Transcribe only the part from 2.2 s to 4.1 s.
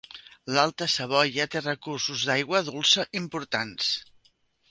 d'aigua dolça importants.